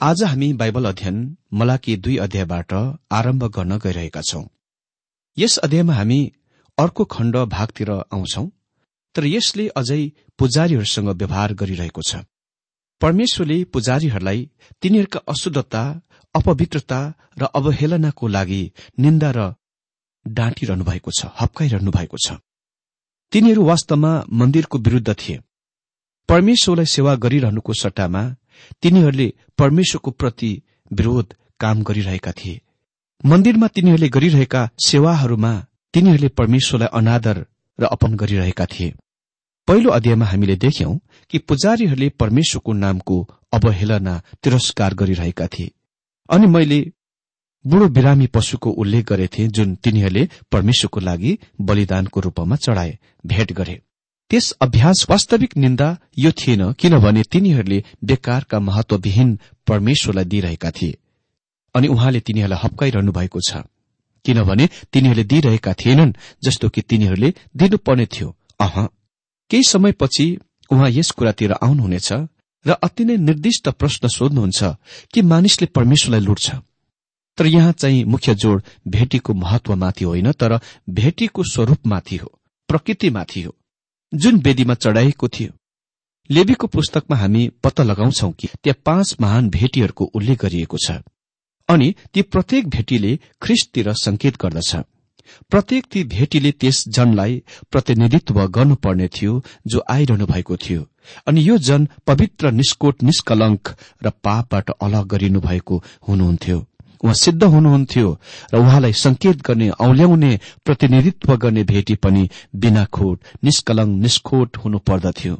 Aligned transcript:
आज 0.00 0.22
हामी 0.22 0.52
बाइबल 0.52 0.84
अध्ययन 0.84 1.16
मलाकी 1.52 1.96
दुई 1.96 2.16
अध्यायबाट 2.16 2.72
आरम्भ 3.12 3.44
गर्न 3.44 3.76
गइरहेका 3.78 4.20
छौं। 4.20 4.42
यस 5.36 5.56
अध्यायमा 5.58 5.94
हामी 5.94 6.20
अर्को 6.78 7.04
खण्ड 7.04 7.36
भागतिर 7.36 7.90
आउँछौ 7.90 8.44
तर 9.14 9.24
यसले 9.24 9.68
अझै 9.76 10.00
पुजारीहरूसँग 10.38 11.08
व्यवहार 11.08 11.52
गरिरहेको 11.54 12.02
छ। 12.02 12.22
परमेश्वरले 13.00 13.58
पुजारीहरूलाई 13.64 14.48
तिनीहरूका 14.82 15.20
अशुद्धता 15.28 15.84
अपवित्रता 16.34 17.00
र 17.38 17.52
अवहेलनाको 17.54 18.26
लागि 18.28 18.62
निन्दा 18.98 19.30
र 19.36 19.52
डाँटिरहनु 20.26 20.84
भएको 20.84 21.10
छ 21.10 21.36
हप्काइरहनु 21.40 21.90
भएको 21.90 22.16
छ। 22.26 22.40
तिनीहरू 23.32 23.64
वास्तवमा 23.64 24.12
मन्दिरको 24.32 24.78
विरूद्ध 24.78 25.08
थिए। 25.12 25.40
परमेश्वरलाई 26.28 26.94
सेवा 26.96 27.14
गरिरहनुको 27.20 27.72
सट्टामा 27.74 28.22
तिनीहरूले 28.82 29.32
परमेश्वरको 29.58 30.10
प्रति 30.10 30.62
विरोध 30.92 31.34
काम 31.60 31.82
गरिरहेका 31.82 32.32
थिए। 32.32 32.60
मन्दिरमा 33.26 33.66
तिनीहरूले 33.66 34.08
गरिरहेका 34.08 34.68
सेवाहरूमा 34.86 35.66
तिनीहरूले 35.94 36.28
परमेश्वरलाई 36.28 36.88
अनादर 36.92 37.46
र 37.80 37.84
अपन 37.84 38.14
गरिरहेका 38.14 38.66
थिए। 38.66 38.94
पहिलो 39.68 39.90
अध्यायमा 39.90 40.26
हामीले 40.26 40.56
देख्यौं 40.56 40.98
कि 41.30 41.38
पुजारीहरूले 41.38 42.08
परमेश्वरको 42.08 42.72
नामको 42.72 43.16
अवहेलना 43.52 44.22
तिरस्कार 44.42 44.94
गरिरहेका 44.94 45.46
थिए। 45.46 45.70
अनि 46.30 46.46
मैले 46.46 46.92
बुढो 47.66 47.88
बिरामी 47.88 48.26
पशुको 48.26 48.70
उल्लेख 48.70 49.06
गरेथे 49.06 49.46
जुन 49.48 49.74
तिनीहरूले 49.74 50.28
परमेश्वरको 50.52 51.00
लागि 51.00 51.38
बलिदानको 51.60 52.20
रूपमा 52.20 52.56
चढाए 52.56 52.98
भेट 53.26 53.52
गरे। 53.52 53.80
त्यस 54.30 54.50
अभ्यास 54.60 55.06
वास्तविक 55.10 55.56
निन्दा 55.56 55.96
यो 56.18 56.30
थिएन 56.32 56.72
किनभने 56.72 57.22
तिनीहरूले 57.22 57.84
बेकारका 58.04 58.60
महत्वविहीन 58.60 59.38
परमेश्वरलाई 59.66 60.24
दिइरहेका 60.24 60.70
थिए। 60.70 60.98
अनि 61.74 61.88
उहाँले 61.88 62.20
तिनीहरूलाई 62.20 62.60
हप्काइरहनु 62.62 63.12
भएको 63.12 63.40
छ। 63.40 63.62
किनभने 64.24 64.68
तिनीहरूले 64.92 65.24
दिइरहेका 65.24 65.74
थिएनन् 65.74 66.12
जस्तो 66.44 66.68
कि 66.68 66.80
तिनीहरूले 66.82 67.34
दिनुपर्ने 67.56 68.06
थियो। 68.06 68.36
अह 68.60 68.86
केही 69.50 69.62
समयपछि 69.62 70.26
उहाँ 70.70 70.90
यस 70.90 71.10
कुरातिर 71.10 71.52
आउनुहुनेछ 71.52 72.12
र 72.66 72.70
अति 72.70 73.04
नै 73.04 73.16
निर्दिष्ट 73.16 73.68
प्रश्न 73.68 74.08
सोध्नुहुन्छ 74.08 74.64
कि 75.14 75.22
मानिसले 75.22 75.66
परमेश्वरलाई 75.66 76.20
लुट्छ। 76.20 76.50
तर 77.38 77.46
यहाँ 77.46 77.72
चाहिँ 77.72 78.04
मुख्य 78.04 78.34
जोड 78.34 78.62
भेटीको 78.88 79.34
महत्वमाथि 79.34 80.04
होइन 80.04 80.32
तर 80.32 80.60
भेटीको 80.90 81.42
स्वरूपमाथि 81.42 82.16
हो 82.16 82.38
प्रकृतिमाथि 82.68 83.42
हो। 83.42 83.56
जुन 84.12 84.40
वेदीमा 84.40 84.74
चढाइएको 84.74 85.28
थियो 85.28 85.52
लेबीको 86.30 86.66
पुस्तकमा 86.66 87.16
हामी 87.16 87.48
पत्ता 87.64 87.82
लगाउँछौ 87.82 88.30
कि 88.30 88.48
त्यहाँ 88.62 88.82
पाँच 88.86 89.16
महान 89.20 89.50
भेटीहरूको 89.50 90.04
उल्लेख 90.04 90.42
गरिएको 90.42 90.76
छ। 90.86 90.90
अनि 91.68 91.94
ती 92.14 92.22
प्रत्येक 92.22 92.68
भेटीले 92.68 93.18
ख्रिस्टतिर 93.42 93.92
संकेत 93.92 94.36
गर्दछ। 94.36 94.76
प्रत्येक 95.50 95.84
ती 95.92 96.04
भेटीले 96.04 96.52
त्यस 96.52 96.84
जनलाई 96.88 97.42
प्रतिनिधित्व 97.70 98.46
गर्नुपर्ने 98.46 99.08
थियो 99.08 99.44
जो 99.66 99.82
आइरहनु 99.90 100.26
भएको 100.26 100.56
थियो। 100.56 100.86
अनि 101.26 101.48
यो 101.48 101.58
जन 101.58 101.88
पवित्र 102.06 102.50
निष्कोट 102.50 103.02
निष्कलंक 103.02 103.68
र 104.02 104.10
पापबाट 104.10 104.70
अलग 104.70 105.06
गरिनु 105.06 105.40
भएको 105.40 105.82
हुनुहुन्थ्यो। 106.08 106.66
उहाँ 107.02 107.14
सिद्ध 107.14 107.42
हुनुहुन्थ्यो 107.44 108.08
र 108.54 108.56
उहाँलाई 108.58 108.92
संकेत 108.92 109.42
गर्ने 109.42 109.68
औल्याउने 109.80 110.38
प्रतिनिधित्व 110.64 111.36
गर्ने 111.36 111.64
भेटी 111.64 111.94
पनि 111.96 112.28
बिना 112.54 112.84
खोट 112.84 113.20
निष्कलङ 113.44 113.88
निष्खोट 114.00 114.56
हुनु 114.56 114.78
पर्दथ्यो। 114.78 115.34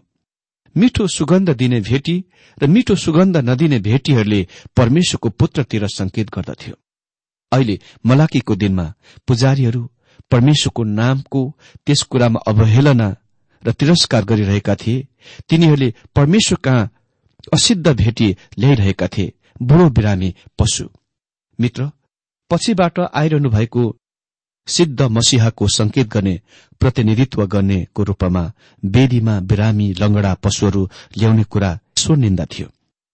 मिठो 0.76 1.06
सुगन्ध 1.06 1.50
दिने 1.50 1.80
भेटी 1.80 2.16
र 2.58 2.66
मिठो 2.66 2.94
सुगन्ध 2.94 3.36
नदिने 3.36 3.78
भेटीहरूले 3.78 4.46
परमेश्वरको 4.76 5.28
पुत्रतिर 5.30 5.86
संकेत 5.88 6.30
गर्दथ्यो। 6.30 6.74
अहिले 7.52 7.78
मलाकीको 8.06 8.54
दिनमा 8.56 8.92
पुजारीहरू 9.26 9.82
परमेश्वरको 10.30 10.82
नामको 10.84 11.42
त्यस 11.86 12.02
कुरामा 12.02 12.40
अवहेलना 12.46 13.08
र 13.62 13.72
तिरस्कार 13.72 14.24
गरिरहेका 14.24 14.74
थिए। 14.74 15.06
तिनीहरूले 15.48 15.92
परमेश्वर 16.16 16.58
कहाँ 16.64 16.90
असिद्ध 17.54 17.86
भेटी 17.92 18.28
ल्याइरहेका 18.58 19.06
थिए 19.08 19.32
बुढो 19.62 19.88
बिरामी 19.90 20.34
पशु। 20.58 20.88
मित्र 21.60 21.90
पछिबाट 22.50 22.98
आइरहनु 23.00 23.50
भएको 23.50 23.82
सिद्ध 24.68 25.02
मसिहाको 25.02 25.66
संकेत 25.68 26.08
गर्ने 26.08 26.40
प्रतिनिधित्व 26.80 27.46
गर्नेको 27.46 28.02
रूपमा 28.02 28.42
वेदीमा 28.84 29.38
बिरामी 29.40 29.92
लंगडा 30.00 30.34
पशुहरू 30.34 30.88
ल्याउने 31.18 31.44
कुरा 31.44 31.78
स्वर 31.98 32.16
निन्दा 32.16 32.44
थियो। 32.44 32.68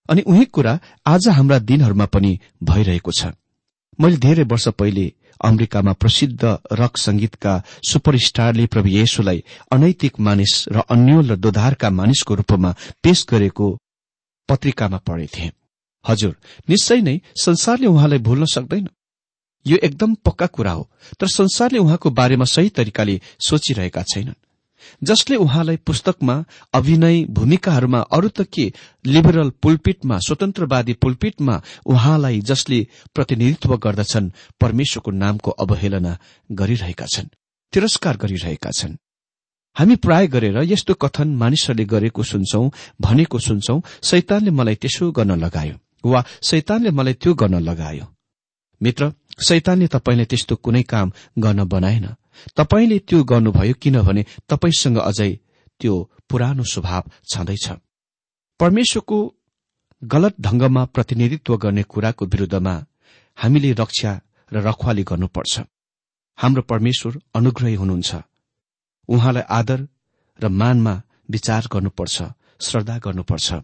अनि 0.08 0.22
उही 0.22 0.44
कुरा 0.44 0.78
आज 1.06 1.28
हाम्रा 1.28 1.58
दिनहरूमा 1.58 2.06
पनि 2.06 2.38
भइरहेको 2.62 3.12
छ। 3.12 3.32
मैले 4.00 4.16
धेरै 4.16 4.42
वर्ष 4.42 4.68
पहिले 4.68 5.12
अमेरिकामा 5.44 5.92
प्रसिद्ध 5.92 6.58
रक 6.72 6.96
संगीतका 6.96 7.62
सुपरस्टारले 7.90 8.66
प्रभु 8.66 8.88
येशुलाई 8.88 9.44
अनैतिक 9.72 10.20
मानिस 10.20 10.54
र 10.72 10.82
अन्यल 10.90 11.32
र 11.32 11.36
दोधारका 11.36 11.90
मानिसको 11.90 12.34
रूपमा 12.34 12.74
पेश 13.02 13.26
गरेको 13.30 13.66
पत्रिकामा 14.48 14.98
पढेथे। 14.98 15.50
हजुर 16.08 16.34
निश्चय 16.68 17.00
नै 17.00 17.20
संसारले 17.36 17.86
उहाँलाई 17.86 18.18
भुल्न 18.18 18.44
सक्दैन। 18.46 18.88
यो 19.66 19.76
एकदम 19.82 20.14
पक्का 20.24 20.46
कुरा 20.46 20.72
हो 20.72 20.88
तर 21.20 21.28
संसारले 21.28 21.78
उहाँको 21.78 22.10
बारेमा 22.10 22.44
सही 22.46 22.68
तरिकाले 22.68 23.20
सोचिरहेका 23.40 24.02
छैनन्। 24.02 24.34
जसले 25.02 25.36
उहाँलाई 25.36 25.76
पुस्तकमा 25.76 26.34
अभिनय 26.74 27.24
भूमिकाहरूमा 27.30 28.00
अरू 28.12 28.28
त 28.28 28.46
के 28.52 28.72
लिबरल 29.04 29.50
पुलपिटमा 29.62 30.18
स्वतन्त्रवादी 30.18 30.92
पुलपिटमा 30.92 31.60
उहाँलाई 31.86 32.40
जसले 32.40 32.78
प्रतिनिधित्व 33.14 33.76
गर्दछन् 33.76 34.30
परमेश्वरको 34.60 35.10
नामको 35.10 35.50
अवहेलना 35.50 36.12
गरिरहेका 36.50 37.06
छन् 37.06 37.32
तिरस्कार 37.72 38.16
गरिरहेका 38.16 38.70
छन्। 38.70 38.94
हामी 39.76 39.96
प्राय 39.96 40.26
गरेर 40.26 40.58
यस्तो 40.62 40.94
कथन 40.94 41.34
मानिसहरूले 41.36 41.84
गरेको 41.84 42.22
सुन्छौं 42.22 42.70
भनेको 43.00 43.38
सुन्छौं 43.38 43.80
शैतानले 44.04 44.50
मलाई 44.50 44.74
त्यसो 44.74 45.10
गर्न 45.12 45.36
लगायो। 45.40 45.76
वा 46.04 46.24
शैतानले 46.42 46.90
मलाई 46.90 47.14
त्यो 47.14 47.34
गर्न 47.34 47.54
लगायो। 47.58 48.06
मित्र 48.80 49.12
शैतानले 49.48 49.86
तपाईँले 49.86 50.24
त्यस्तो 50.24 50.56
कुनै 50.56 50.82
काम 50.82 51.12
गर्न 51.38 51.64
बनाएन। 51.64 52.06
तपाईँले 52.56 52.98
त्यो 52.98 53.24
गर्नुभयो 53.24 53.74
किनभने 53.74 54.22
तपाईँसँग 54.48 54.98
अझै 54.98 55.32
त्यो 55.80 55.94
पुरानो 56.30 56.64
स्वभाव 56.64 57.02
छँदैछ। 57.32 57.66
परमेश्वरको 58.60 59.18
गलत 60.04 60.34
ढंगमा 60.40 60.84
प्रतिनिधित्व 60.84 61.56
गर्ने 61.56 61.82
कुराको 61.82 62.24
विरूद्धमा 62.26 62.74
हामीले 63.36 63.72
रक्षा 63.72 64.12
र 64.52 64.56
रखवाली 64.62 65.02
गर्नुपर्छ। 65.02 65.60
हाम्रो 66.38 66.62
परमेश्वर 66.62 67.12
अनुग्रही 67.34 67.74
हुनुहुन्छ। 67.74 68.14
उहाँलाई 69.08 69.42
आदर 69.48 69.88
र 70.38 70.48
मानमा 70.48 71.02
विचार 71.30 71.62
गर्नुपर्छ 71.72 72.22
श्रद्धा 72.60 72.98
गर्नुपर्छ। 72.98 73.54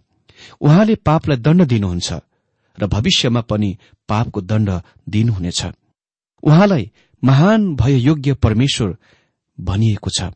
उहाँले 0.61 0.95
पापलाई 0.95 1.37
दण्ड 1.37 1.63
दिनुहुन्छ 1.63 2.13
र 2.79 2.87
भविष्यमा 2.87 3.41
पनि 3.41 3.79
पापको 4.09 4.41
दण्ड 4.41 4.71
दिनुहुनेछ। 5.09 5.67
उहाँलाई 6.43 6.91
महान 7.25 7.75
भय 7.77 7.95
योग्य 7.99 8.35
परमेश्वर 8.35 8.97
भनिएको 9.61 10.11
छ। 10.11 10.33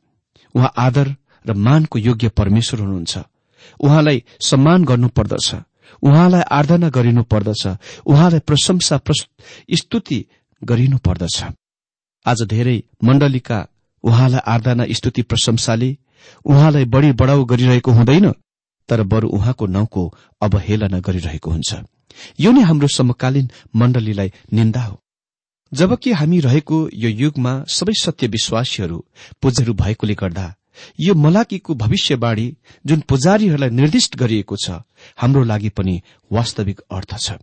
उहाँ 0.55 0.73
आदर 0.79 1.15
र 1.47 1.55
मानको 1.55 1.99
योग्य 1.99 2.29
परमेश्वर 2.29 2.81
हुनुहुन्छ। 2.81 3.19
उहाँलाई 3.81 4.25
सम्मान 4.41 4.85
गर्नुपर्दछ। 4.85 5.55
उहाँलाई 6.03 6.41
आराधना 6.41 6.89
गरिनु 6.89 7.23
पर्दछ 7.23 7.67
उहाँलाई 8.07 8.41
प्रशंसा 8.41 9.01
स्तुति 9.75 10.27
गरिनु 10.65 10.99
पर्दछ 10.99 11.45
आज 12.27 12.43
धेरै 12.43 12.83
मण्डलीका 13.05 13.59
उहाँलाई 14.05 14.41
आराधना 14.47 14.85
स्तुति 14.91 15.23
प्रशंसाले 15.23 15.97
उहाँलाई 16.45 16.85
बढ़ी 16.85 17.13
बढ़ाउ 17.13 17.45
गरिरहेको 17.45 17.93
हुँदैन। 17.93 18.33
तर 18.89 19.03
बरु 19.03 19.29
उहाँको 19.29 19.67
नाउँको 19.67 20.03
अवहेलना 20.43 20.99
गरिरहेको 21.01 21.51
हुन्छ। 21.51 21.75
यो 22.41 22.53
नै 22.53 22.63
हाम्रो 22.63 22.89
समकालीन 22.89 23.51
मण्डलीलाई 23.77 24.33
निन्दा 24.53 24.83
हो। 24.83 25.01
जबकि 25.73 26.13
हामी 26.13 26.39
रहेको 26.41 26.77
यो 26.95 27.09
युगमा 27.23 27.53
सबै 27.69 27.95
सत्य 28.03 28.27
विश्वासीहरू 28.27 28.99
पुजहरू 29.43 29.73
भएकोले 29.75 30.15
गर्दा 30.15 30.47
यो 31.01 31.15
मलाकीको 31.15 31.75
भविष्यवाणी 31.75 32.47
जुन 32.87 33.01
पुजारीहरूलाई 33.01 33.71
निर्दिष्ट 33.71 34.17
गरिएको 34.17 34.57
छ 34.57 34.71
हाम्रो 35.17 35.43
लागि 35.43 35.69
पनि 35.69 36.01
वास्तविक 36.31 36.81
अर्थ 36.91 37.17
छ। 37.19 37.39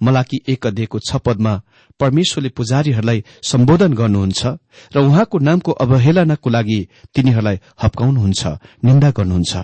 मलाकी 0.00 0.40
एक 0.48 0.66
अध्ययको 0.66 0.98
छ 0.98 1.16
पदमा 1.16 1.54
परमेश्वरले 2.00 2.48
पुजारीहरूलाई 2.48 3.24
सम्बोधन 3.42 3.94
गर्नुहुन्छ 3.94 4.46
र 4.94 4.98
उहाँको 4.98 5.38
नामको 5.38 5.72
अवहेलनाको 5.84 6.50
लागि 6.50 6.80
तिनीहरूलाई 7.14 7.58
हप्काउनुहुन्छ 7.82 8.42
निन्दा 8.84 9.10
गर्नुहुन्छ। 9.10 9.54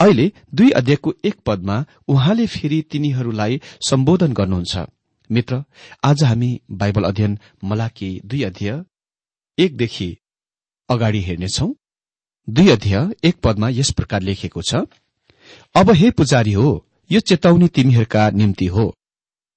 अहिले 0.00 0.30
दुई 0.54 0.70
अध्ययको 0.70 1.12
एक 1.24 1.34
पदमा 1.46 1.84
उहाँले 2.08 2.46
फेरि 2.46 2.80
तिनीहरूलाई 2.90 3.60
सम्बोधन 3.88 4.32
गर्नुहुन्छ। 4.32 4.86
मित्र 5.30 5.62
आज 6.04 6.22
हामी 6.24 6.50
बाइबल 6.72 7.04
अध्ययन 7.04 7.38
मलाकी 7.64 8.10
दुई 8.24 8.42
अध्यय 8.42 8.82
एकदेखि 9.58 10.08
अगाडि 10.88 11.20
हेर्नेछौ। 11.20 11.68
दुई 12.48 12.68
अध्यय 12.68 13.10
एक 13.24 13.36
पदमा 13.44 13.68
यस 13.70 13.90
प्रकार 13.90 14.22
लेखेको 14.22 14.62
छ 14.62 14.82
अब 15.74 15.90
हे 15.92 16.10
पुजारी 16.10 16.52
हो 16.52 16.68
यो 17.10 17.20
चेतावनी 17.20 17.68
तिमीहरूका 17.68 18.28
निम्ति 18.30 18.66
हो। 18.66 18.92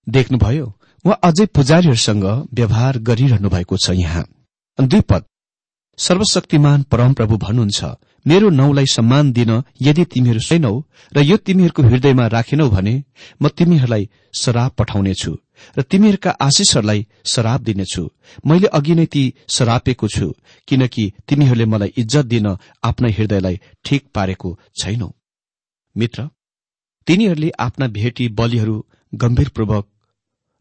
देख्नुभयो 0.08 0.66
उहाँ 1.06 1.20
अझै 1.24 1.46
पुजारीहरूसँग 1.56 2.26
व्यवहार 2.54 2.98
गरिरहनु 3.00 3.50
भएको 3.50 3.78
छ 3.78 3.92
यहाँ। 3.96 4.26
दुई 4.80 5.02
पद 5.02 5.26
सर्वशक्तिमान 6.00 6.84
परमप्रभु 6.92 7.38
भन्नुहुन्छ 7.38 7.84
मेरो 8.26 8.50
नौलाई 8.50 8.86
सम्मान 8.86 9.32
दिन 9.32 9.52
यदि 9.82 10.04
तिमीहरू 10.14 10.40
छैनौ 10.40 10.74
र 11.16 11.22
यो 11.22 11.38
तिमीहरूको 11.38 11.82
हृदयमा 11.84 12.26
राखेनौ 12.28 12.68
भने 12.70 12.96
म 13.42 13.48
तिमीहरूलाई 13.50 14.10
शराब 14.34 14.72
पठाउनेछु 14.78 15.34
र 15.78 15.82
तिमीहरूका 15.84 16.32
आशिषहरूलाई 16.42 17.06
शराब 17.26 17.60
दिनेछु। 17.64 18.04
मैले 18.48 18.68
अघि 18.78 18.94
नै 18.96 19.06
ती 19.06 19.24
सरापेको 19.48 20.08
छु 20.08 20.28
किनकि 20.68 21.04
तिमीहरूले 21.28 21.66
मलाई 21.66 21.92
इज्जत 21.98 22.26
दिन 22.26 22.48
आफ्ना 22.84 23.08
हृदयलाई 23.18 23.60
ठिक 23.86 24.02
पारेको 24.16 24.50
छैनौ। 24.82 25.10
मित्र 25.96 26.30
तिनीहरूले 27.08 27.50
आफ्ना 27.60 27.88
भेटी 27.98 28.28
बलिहरू 28.40 28.76
गम्भीरपूर्वक 29.14 29.86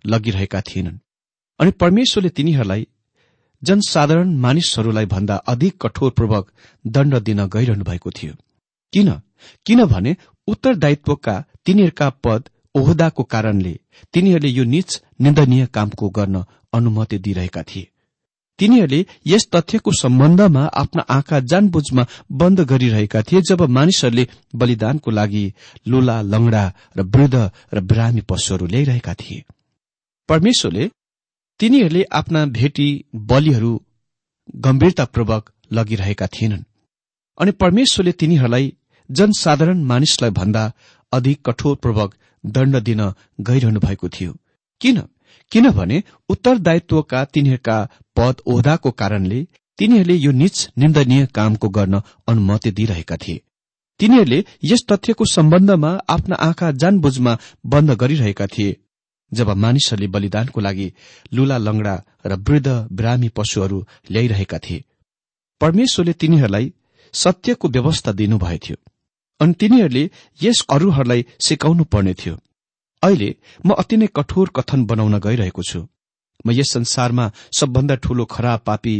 लगिरहेका 0.04 0.60
थिएनन्। 0.60 0.98
अनि 1.60 1.70
परमेश्वरले 1.82 2.30
तिनीहरूलाई 2.36 2.86
जनसाधारण 3.62 4.34
मानिसहरूलाई 4.36 5.06
भन्दा 5.06 5.34
अधिक 5.34 5.76
कठोरपूर्वक 5.82 6.52
दण्ड 6.86 7.18
दिन 7.18 7.46
गइरहनु 7.46 7.84
भएको 7.84 8.10
थियो। 8.10 8.34
किन? 8.92 9.10
किनभने 9.66 10.16
उत्तरदायित्वका 10.48 11.34
तिनीहरूका 11.66 12.08
पद 12.24 12.48
ओहदाको 12.74 13.22
कारणले 13.22 13.78
तिनीहरूले 14.12 14.48
यो 14.48 14.64
निच 14.64 15.02
निन्दनीय 15.20 15.66
कामको 15.66 16.08
गर्न 16.08 16.44
अनुमति 16.72 17.18
दिइरहेका 17.18 17.62
थिए। 17.62 17.88
तिनीहरूले 18.58 19.06
यस 19.26 19.48
तथ्यको 19.52 19.92
सम्बन्धमा 19.92 20.64
आफ्ना 20.74 21.02
आँखा 21.08 21.40
जानबुझमा 21.40 22.06
बन्द 22.32 22.60
गरिरहेका 22.60 23.22
थिए 23.22 23.40
जब 23.40 23.62
मानिसहरूले 23.68 24.26
बलिदानको 24.54 25.10
लागि 25.10 25.44
लुला 25.88 26.20
लंगडा 26.22 26.64
र 26.96 27.02
वृद्ध 27.02 27.50
र 27.74 27.80
बिरामी 27.80 28.20
पशुहरू 28.20 28.66
ल्याइरहेका 28.66 29.14
थिए। 29.14 29.44
परमेश्वरले 30.28 30.90
तिनीहरूले 31.60 32.02
आफ्ना 32.12 32.44
भेटी 32.46 32.88
बलिहरू 33.14 33.72
गम्भीरतापूर्वक 34.56 35.50
लगिरहेका 35.72 36.26
थिएनन्। 36.26 36.64
अनि 37.38 37.50
परमेश्वरले 37.50 38.12
तिनीहरूलाई 38.12 38.72
जनसाधारण 39.10 39.82
मानिसलाई 39.84 40.30
भन्दा 40.30 40.72
अधिक 41.12 41.38
कठोरपूर्वक 41.46 42.14
दण्ड 42.46 42.76
दिन 42.78 43.00
गइरहनु 43.40 43.80
भएको 43.80 44.08
थियो। 44.08 44.32
किन? 44.80 45.02
किनभने 45.52 46.02
उत्तरदायित्वका 46.28 47.24
तिनीहरूका 47.24 47.78
पद 48.16 48.42
ओहदाको 48.46 48.90
कारणले 48.90 49.46
तिनीहरूले 49.78 50.14
यो 50.14 50.32
निच 50.32 50.68
निन्दनीय 50.78 51.26
कामको 51.26 51.68
गर्न 51.68 52.00
अनुमति 52.28 52.70
दिइरहेका 52.70 53.16
थिए। 53.16 53.42
तिनीहरूले 54.00 54.44
यस 54.64 54.84
तथ्यको 54.88 55.24
सम्बन्धमा 55.24 55.90
आफ्ना 56.08 56.36
आँखा 56.36 56.70
जानबुझमा 56.72 57.38
बन्द 57.66 57.90
गरिरहेका 57.90 58.46
थिए। 58.46 58.76
जब 59.32 59.50
मानिसहरूले 59.56 60.08
बलिदानको 60.08 60.60
लागि 60.60 60.88
लुला 61.34 61.58
लंगडा 61.58 61.96
र 62.26 62.32
वृद्ध 62.48 62.68
बिरामी 62.92 63.28
पशुहरू 63.36 63.78
ल्याइरहेका 64.10 64.58
थिए 64.58 64.84
परमेश्वरले 65.60 66.12
तिनीहरूलाई 66.12 66.72
सत्यको 67.14 67.68
व्यवस्था 67.68 68.12
दिनुभएको 68.12 68.64
थियो 68.66 68.76
अनि 69.40 69.54
तिनीहरूले 69.60 70.04
यस 70.42 70.58
अरूहरूलाई 70.70 71.24
सिकाउनु 71.40 71.84
पर्ने 71.84 72.14
थियो। 72.14 72.34
अहिले 73.02 73.30
म 73.66 73.74
अति 73.74 73.96
नै 73.96 74.06
कठोर 74.16 74.50
कथन 74.56 74.84
बनाउन 74.86 75.18
गइरहेको 75.18 75.62
छु। 75.62 75.80
म 76.46 76.50
यस 76.50 76.72
संसारमा 76.72 77.30
सबभन्दा 77.58 77.94
ठूलो 77.94 78.24
खराब 78.24 78.60
पापी 78.66 78.96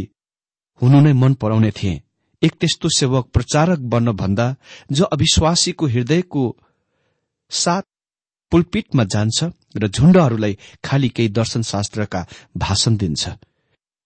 हुनु 0.81 1.01
नै 1.01 1.13
मन 1.13 1.35
पराउने 1.35 1.71
थिएँ। 1.71 2.01
एक 2.43 2.53
त्यस्तो 2.61 2.89
सेवक 2.89 3.25
प्रचारक 3.31 3.79
बन्न 3.93 4.13
भन्दा 4.13 4.47
जो 4.93 5.05
अविश्वासीको 5.07 5.87
हृदयको 5.87 6.45
साथ 7.51 7.83
पुलपिटमा 8.53 9.05
जान्छ 9.09 9.39
र 9.81 9.89
झुण्डहरूलाई 9.89 10.55
खालि 10.85 11.09
केही 11.09 11.29
दर्शन 11.33 11.63
शास्त्रका 11.65 12.21
भाषण 12.57 12.97
दिन्छ। 12.97 13.23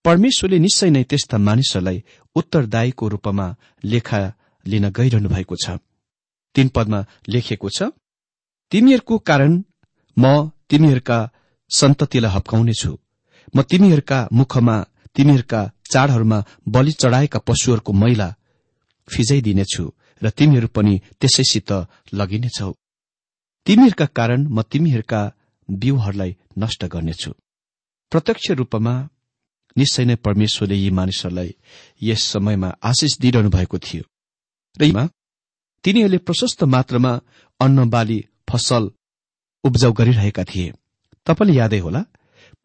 परमेश्वरले 0.05 0.59
निश्चय 0.59 0.89
नै 0.89 1.03
त्यस्ता 1.03 1.37
मानिसहरूलाई 1.37 1.97
उत्तरदायीको 2.35 3.07
रूपमा 3.07 3.47
लेखा 3.83 4.19
लिन 4.65 4.85
गइरहनु 4.89 5.29
भएको 5.29 5.55
छ। 5.63 5.77
तीन 6.55 6.67
पदमा 6.75 6.99
लेखिएको 7.27 7.69
छ 7.69 7.79
तिमीहरूको 8.71 9.15
कारण 9.19 9.51
म 10.17 10.25
तिमीहरूका 10.69 11.17
सन्ततिलाई 11.71 12.31
हप्काउनेछु। 12.31 12.91
म 13.53 13.61
तिमीहरूका 13.61 14.19
मुखमा 14.31 14.75
तिमीहरूका 15.15 15.61
चाडहरूमा 15.91 16.39
बलि 16.67 16.91
चढ़ाएका 16.93 17.39
पशुहरूको 17.39 17.91
मैला 17.93 18.29
फिजाइदिनेछु 19.07 19.83
र 20.21 20.29
तिमीहरू 20.29 20.67
पनि 20.67 20.93
त्यसैसित 21.19 21.71
लगिनेछौ। 22.13 22.71
तिमीहरूका 23.67 24.05
कारण 24.17 24.47
म 24.47 24.61
तिमीहरूका 24.61 25.21
बिउहरूलाई 25.69 26.31
नष्ट 26.57 26.85
गर्नेछु। 26.85 27.31
प्रत्यक्ष 28.11 28.51
रूपमा 28.51 28.93
निश्चय 29.75 30.05
नै 30.05 30.15
परमेश्वरले 30.15 30.75
यी 30.75 30.89
मानिसहरूलाई 30.89 31.51
यस 32.01 32.21
समयमा 32.23 32.69
आशिष 32.83 33.17
दिइरहनु 33.21 33.49
भएको 33.49 33.77
थियो। 33.77 34.03
र 34.77 35.09
तिनीहरूले 35.83 36.17
प्रशस्त 36.17 36.63
मात्रामा 36.63 37.13
अन्न 37.59 37.89
बाली 37.89 38.19
फसल 38.49 38.83
उब्जाउ 39.63 39.91
गरिरहेका 39.93 40.43
थिए। 40.43 40.73
तपाईँले 41.27 41.59
यादै 41.59 41.79
होला 41.79 42.01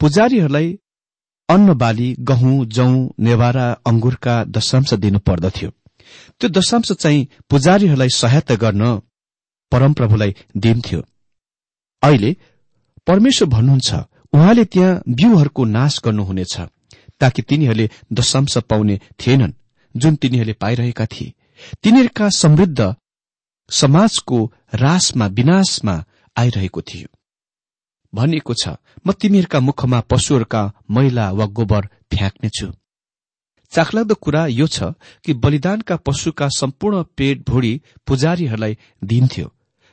पुजारीहरूलाई 0.00 0.68
अन्न 1.48 1.74
बाली 1.74 2.08
गहुँ 2.20 2.56
जौं 2.66 2.92
नेवारा 3.18 3.66
अंगुरका 3.86 4.34
दशांश 4.44 4.94
दिनु 4.94 5.18
पर्दथ्यो 5.18 5.70
त्यो 6.38 6.48
दशांश 6.48 6.92
चाहिँ 6.92 7.28
पुजारीहरूलाई 7.50 8.10
सहायता 8.14 8.54
गर्न 8.54 8.82
परमप्रभुलाई 9.72 10.34
दिन्थ्यो 10.56 11.00
अहिले 12.02 12.36
परमेश्वर 13.06 13.48
भन्नुहुन्छ 13.48 13.94
उहाँले 14.32 14.64
त्यहाँ 14.64 15.00
बिउहरूको 15.08 15.64
नाश 15.64 16.00
गर्नुहुनेछ 16.04 16.54
ताकि 17.20 17.42
तिनीहरूले 17.42 17.88
दशांश 18.12 18.56
पाउने 18.70 18.98
थिएनन् 19.20 19.52
जुन 19.94 20.14
तिनीहरूले 20.16 20.52
पाइरहेका 20.52 21.06
थिए। 21.06 21.32
तिनीहरूका 21.82 22.28
समृद्ध 22.28 22.94
समाजको 23.70 24.38
रासमा 24.74 25.26
विनाशमा 25.28 25.94
आइरहेको 26.36 26.80
थियो। 26.82 27.08
भनिएको 28.12 28.54
छ 28.54 28.68
म 29.06 29.12
तिमीहरूका 29.12 29.60
मुखमा 29.60 30.00
पशुहरूका 30.10 30.62
मैला 30.90 31.30
वा 31.30 31.46
गोबर 31.48 31.86
फ्याँक्नेछु। 32.10 32.68
चाखलाग्दो 33.72 34.14
कुरा 34.14 34.46
यो 34.46 34.66
छ 34.66 34.92
कि 35.24 35.32
बलिदानका 35.34 35.96
पशुका 35.96 36.48
सम्पूर्ण 36.48 37.02
पेट 37.16 37.48
भुँडी 37.48 37.72
पुजारीहरूलाई 38.06 38.78
दिइन्थ्यो। 39.04 39.46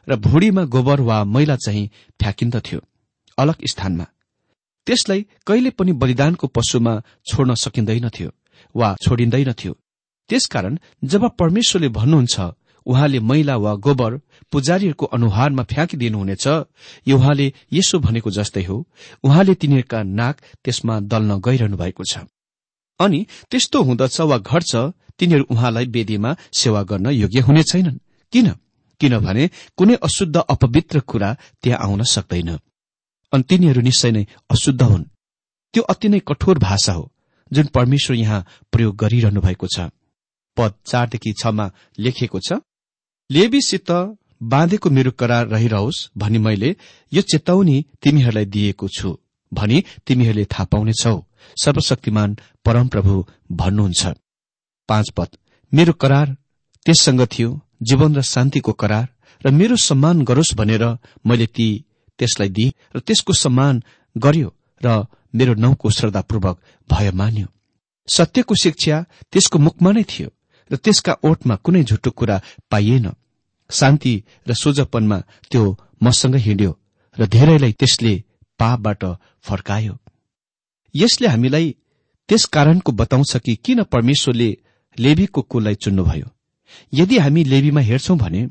र 0.10 0.16
भुँडीमा 0.18 0.64
गोबर 0.66 1.02
वा 1.02 1.24
मैला 1.24 1.56
चाहिँ 1.56 1.90
फ्याँकिन्दथ्यो 2.20 2.80
अलग 3.38 3.66
स्थानमा। 3.72 4.06
त्यसलाई 4.88 5.26
कहिले 5.48 5.70
पनि 5.70 5.92
बलिदानको 6.02 6.48
पशुमा 6.48 6.94
छोड्न 7.30 7.54
सकिँदैनथ्यो 7.56 8.30
वा 8.76 8.96
छोडिँदैनथ्यो 9.06 9.74
त्यसकारण 10.30 10.78
जब 11.04 11.24
परमेश्वरले 11.40 11.90
भन्नुहुन्छ 11.90 12.40
उहाँले 12.86 13.20
मैला 13.20 13.56
वा 13.58 13.74
गोबर 13.86 14.12
पुजारीहरूको 14.52 15.06
अनुहारमा 15.06 15.64
फ्याँकिदिनुहुनेछ 15.64 16.46
यो 17.08 17.16
उहाँले 17.18 17.48
यसो 17.74 18.00
भनेको 18.00 18.30
जस्तै 18.32 18.64
हो 18.64 18.78
उहाँले 19.24 19.54
तिनीहरूका 19.62 20.00
नाक 20.20 20.36
त्यसमा 20.64 21.00
दल्न 21.12 21.40
गइरहनु 21.40 21.78
भएको 21.78 22.04
छ। 22.04 22.26
अनि 23.00 23.20
त्यस्तो 23.52 23.84
हुँदछ 23.84 24.20
वा 24.22 24.38
घट्छ 24.38 24.72
तिनीहरू 25.20 25.46
उहाँलाई 25.54 25.86
वेदीमा 25.86 26.36
सेवा 26.60 26.82
गर्न 26.84 27.08
योग्य 27.14 27.40
हुने 27.40 27.64
छैनन्। 27.64 27.98
किन? 28.34 28.48
किनभने 29.02 29.50
कुनै 29.78 29.96
अशुद्ध 30.04 30.36
अपवित्र 30.38 31.00
कुरा 31.02 31.30
त्यहाँ 31.64 31.80
आउन 31.86 32.04
सक्दैन। 32.06 32.50
अनि 33.34 33.44
तिनीहरू 33.44 33.82
निश्चय 33.82 34.12
नै 34.12 34.24
अशुद्ध 34.50 34.82
हुन्। 34.82 35.04
त्यो 35.74 35.84
अति 35.84 36.10
नै 36.10 36.20
कठोर 36.28 36.60
भाषा 36.60 36.94
हो 36.94 37.12
जुन 37.52 37.66
परमेश्वर 37.74 38.16
यहाँ 38.18 38.46
प्रयोग 38.72 38.96
गरिरहनु 38.96 39.42
भएको 39.42 39.68
छ। 39.68 39.90
पद 40.58 40.74
चारदेखि 40.86 41.32
छमा 41.40 41.66
लेखिएको 42.00 42.40
छ 42.40 42.60
लेबीसित 43.30 43.92
बाँधेको 44.44 44.90
मेरो 44.90 45.12
करार 45.12 45.48
रहिरहोस् 45.48 45.98
भनी 46.18 46.38
मैले 46.38 46.76
यो 47.12 47.22
चेतावनी 47.22 47.78
तिमीहरूलाई 48.02 48.46
दिएको 48.46 48.88
छु 48.88 49.18
भनी 49.52 49.84
तिमीहरूले 50.08 50.46
थाहा 50.46 50.66
पाउनेछौ। 50.66 51.16
सर्वशक्तिमान 51.64 52.38
परमप्रभु 52.66 53.16
भन्नुहुन्छ। 53.52 54.04
पाँच 54.90 55.10
पद 55.18 55.30
मेरो 55.72 55.94
करार 55.94 56.36
त्यससँग 56.86 57.22
थियो 57.28 57.50
जीवन 57.82 58.16
र 58.16 58.22
शान्तिको 58.22 58.74
करार 58.74 59.08
र 59.46 59.52
मेरो 59.52 59.76
सम्मान 59.76 60.24
गरोस् 60.24 60.56
भनेर 60.56 60.84
मैले 61.26 61.48
ती 61.48 61.68
त्यसलाई 62.20 62.50
दिए 62.50 62.74
र 62.96 63.00
त्यसको 63.00 63.34
सम्मान 63.34 63.84
गर्यो 64.16 64.50
र 64.82 65.06
मेरो 65.36 65.54
नौको 65.54 65.90
श्रद्धापूर्वक 65.90 66.56
भय 66.90 67.12
मान्यो। 67.12 67.48
सत्यको 68.08 68.56
शिक्षा 68.56 69.06
त्यसको 69.32 69.60
मुखमा 69.60 69.92
नै 69.92 70.04
थियो 70.04 70.30
र 70.72 70.76
त्यसका 70.76 71.14
ओठमा 71.24 71.56
कुनै 71.56 71.84
झुटो 71.84 72.12
कुरा 72.12 72.42
पाइएन। 72.72 73.12
शान्ति 73.70 74.14
र 74.48 74.54
सोझपनमा 74.54 75.18
त्यो 75.52 75.64
मसँग 76.04 76.36
हिँड्यो 76.36 76.72
र 77.18 77.26
धेरैलाई 77.26 77.72
त्यसले 77.72 78.14
पापबाट 78.60 79.06
फर्कायो। 79.42 79.98
यसले 80.96 81.28
हामीलाई 81.28 81.76
त्यस 82.30 82.46
कारणको 82.46 82.92
बताउँछ 82.92 83.38
कि 83.38 83.56
किन 83.56 83.84
परमेश्वरले 83.84 84.50
लेबीको 84.98 85.42
कुललाई 85.42 85.76
चुन्नुभयो? 85.76 86.28
यदि 86.94 87.18
हामी 87.18 87.44
लेबीमा 87.44 87.82
हेर्छौं 87.82 88.18
भने 88.18 88.50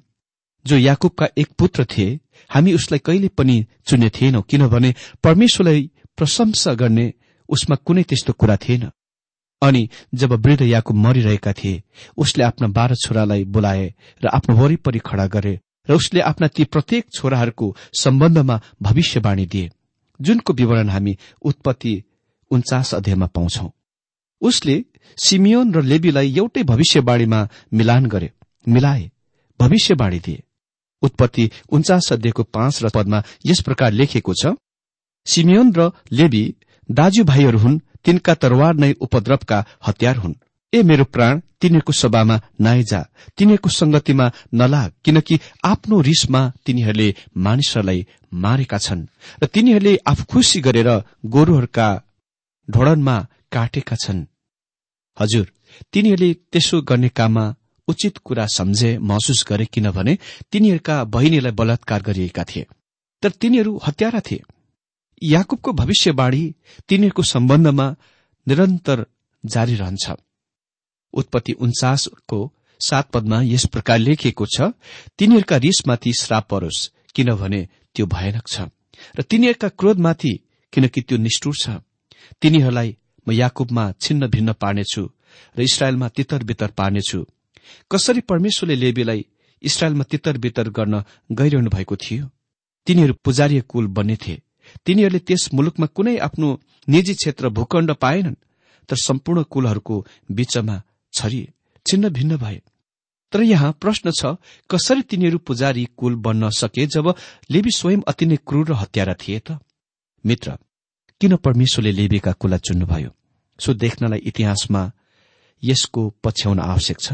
जो 0.66 0.78
याकुबका 0.78 1.28
एक 1.38 1.48
पुत्र 1.58 1.84
थिए 1.84 2.18
हामी 2.50 2.72
उसलाई 2.74 2.98
कहिले 2.98 3.28
पनि 3.28 3.66
चुन्ने 3.86 4.10
थिएनौं 4.10 4.42
किनभने 4.42 4.94
परमेश्वरलाई 5.24 5.90
प्रशंसा 6.16 6.74
गर्ने 6.74 7.12
उसमा 7.48 7.76
कुनै 7.76 8.02
त्यस्तो 8.02 8.32
कुरा 8.32 8.56
थिएन। 8.56 8.90
अनि 9.62 9.88
जब 10.14 10.32
वृद्ध 10.32 10.62
याकुब 10.62 10.96
मरिरहेका 10.96 11.52
थिए 11.52 11.82
उसले 12.16 12.44
आफ्ना 12.44 12.68
बाह्र 12.68 12.94
छोरालाई 12.94 13.44
बोलाए 13.44 13.94
र 14.24 14.28
आफ्नो 14.28 14.56
वरिपरि 14.56 14.98
खड़ा 14.98 15.26
गरे 15.26 15.60
र 15.88 15.94
उसले 15.94 16.20
आफ्ना 16.20 16.48
ती 16.48 16.64
प्रत्येक 16.64 17.04
छोराहरूको 17.12 17.76
सम्बन्धमा 18.00 18.60
भविष्यवाणी 18.82 19.46
दिए 19.46 19.70
जुनको 20.20 20.52
विवरण 20.52 20.88
हामी 20.88 21.16
उत्पत्ति 21.42 22.02
उन्चास 22.50 22.94
अध्यायमा 22.94 23.26
पाउँछौ। 23.26 23.70
उसले 24.42 24.76
सिमियोन 25.18 25.74
र 25.74 25.82
लेबीलाई 25.82 26.34
एउटै 26.36 26.62
भविष्यवाणीमा 26.62 27.40
मिलान 27.72 28.06
गरे 28.06 28.30
मिलाए। 28.68 29.10
भविष्यवाणी 29.60 30.18
दिए। 30.18 30.42
उत्पत्ति 31.02 31.50
उन्चास 31.68 32.12
अध्ययको 32.12 32.42
पाँच 32.42 32.82
र 32.82 32.88
पदमा 32.94 33.22
यस 33.46 33.60
प्रकार 33.60 33.92
लेखिएको 33.92 34.34
छ 34.34 34.54
सिमियोन 35.26 35.72
र 35.72 35.90
लेबी 36.12 36.42
दाजुभाइहरू 36.88 37.58
हुन् 37.58 37.80
तिनका 38.04 38.34
तरवार 38.34 38.74
नै 38.74 38.92
उपद्रवका 39.00 39.64
हतियार 39.86 40.16
हुन्। 40.16 40.34
ए 40.72 40.82
मेरो 40.82 41.04
प्राण 41.04 41.40
तिनीहरूको 41.60 41.92
सभामा 41.92 42.36
नआइजा 42.60 43.00
तिनीहरूको 43.36 43.70
संगतिमा 43.70 44.26
नलाग 44.54 44.92
किनकि 45.04 45.38
आफ्नो 45.64 46.00
रिसमा 46.00 46.42
तिनीहरूले 46.66 47.08
मानिसहरूलाई 47.36 48.06
मारेका 48.34 48.78
छन् 48.78 49.06
र 49.42 49.46
तिनीहरूले 49.46 49.96
आफू 50.06 50.24
खुसी 50.24 50.60
गरेर 50.60 50.90
गोरुहरूका 51.26 51.88
ढोडनमा 52.68 53.16
काटेका 53.52 53.96
छन्। 53.96 54.26
हजुर 55.18 55.46
तिनीहरूले 55.92 56.32
त्यसो 56.52 56.80
गर्ने 56.82 57.08
काममा 57.08 57.54
उचित 57.88 58.18
कुरा 58.18 58.46
सम्झे 58.46 58.90
महसुस 59.00 59.44
गरे 59.48 59.64
किनभने 59.64 60.18
तिनीहरूका 60.52 60.96
बहिनीलाई 61.04 61.52
बलात्कार 61.52 62.02
गरिएका 62.02 62.44
थिए। 62.44 62.66
तर 63.22 63.30
तिनीहरू 63.30 63.72
हत्यारा 63.86 64.20
थिए। 64.20 64.42
याकुबको 65.22 65.72
भविष्यवाणी 65.72 66.44
तिनीहरूको 66.88 67.22
सम्बन्धमा 67.22 67.86
निरन्तर 68.46 69.06
जारी 69.44 69.74
रहन्छ। 69.74 70.12
उत्पत्ति 71.14 71.52
उन्चासको 71.52 72.38
सात 72.80 73.10
पदमा 73.10 73.40
यस 73.42 73.64
प्रकार 73.66 73.98
लेखिएको 73.98 74.46
छ 74.46 74.70
तिनीहरूका 75.18 75.56
रिसमाथि 75.56 76.12
श्राप 76.20 76.48
परोस् 76.48 76.88
किनभने 77.14 77.60
त्यो 77.94 78.06
भयानक 78.06 78.46
छ। 78.48 78.68
र 79.18 79.22
तिनीहरूका 79.22 79.68
क्रोधमाथि 79.68 80.32
किनकि 80.72 81.00
त्यो 81.00 81.18
निष्ठुर 81.18 81.54
छ। 81.56 81.68
तिनीहरूलाई 82.42 82.96
म 83.28 83.32
याकुबमा 83.32 83.84
छिन्न 84.00 84.26
भिन्न 84.26 84.52
पार्नेछु 84.52 85.02
र 85.58 85.60
इसरायलमा 85.60 86.08
तितर 86.08 86.42
बितर 86.42 86.70
पार्नेछु। 86.70 87.20
कसरी 87.92 88.20
परमेश्वरले 88.20 88.76
लेबीलाई 88.76 89.26
इसरायलमा 89.62 90.04
तितर 90.04 90.38
बितर 90.38 90.68
गर्न 90.68 91.04
गइरहनु 91.32 91.70
भएको 91.70 91.96
थियो? 91.96 92.24
तिनीहरू 92.86 93.14
पुजारीय 93.24 93.60
कुल 93.60 93.86
बन्ने 93.86 94.16
थिए। 94.16 94.42
तिनीहरूले 94.86 95.18
त्यस 95.18 95.48
मुलुकमा 95.54 95.86
कुनै 95.86 96.16
आफ्नो 96.18 96.48
निजी 96.88 97.14
क्षेत्र 97.14 97.48
भूखण्ड 97.48 97.92
पाएनन् 97.92 98.40
तर 98.88 98.96
सम्पूर्ण 98.96 99.42
कुलहरूको 99.42 99.96
बीचमा 100.32 100.76
छरिए 101.12 101.52
छिन्न 101.86 102.08
भिन्न 102.08 102.36
भए। 102.36 102.60
तर 103.32 103.42
यहाँ 103.42 103.72
प्रश्न 103.80 104.10
छ 104.10 104.36
कसरी 104.70 105.02
तिनीहरू 105.02 105.38
पुजारी 105.38 105.84
कुल 105.96 106.14
बन्न 106.14 106.50
सके 106.50 106.86
जब 106.86 107.14
लेबी 107.50 107.70
स्वयं 107.70 108.00
अति 108.08 108.26
नै 108.26 108.36
क्रूर 108.46 108.68
र 108.68 108.72
हत्यारा 108.72 109.14
थिए 109.14 109.38
त? 109.38 109.58
मित्र 110.24 110.56
किन 111.20 111.36
परमेश्वरले 111.36 111.92
लेबीका 111.92 112.32
कुला 112.32 112.56
चुन्नुभयो? 112.56 113.10
सो 113.58 113.74
देख्नलाई 113.74 114.18
इतिहासमा 114.18 114.82
यसको 115.62 116.02
पछ्याउन 116.24 116.58
आवश्यक 116.62 116.98
छ। 117.00 117.12